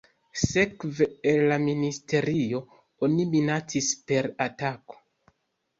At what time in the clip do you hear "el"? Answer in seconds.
1.33-1.37